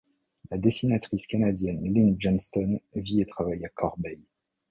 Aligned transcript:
La 0.49 0.57
dessinatrice 0.57 1.27
canadienne 1.27 1.83
Lynn 1.85 2.15
Johnston 2.17 2.79
vit 2.95 3.21
et 3.21 3.27
travaille 3.27 3.63
à 3.63 3.69
Corbeil. 3.69 4.19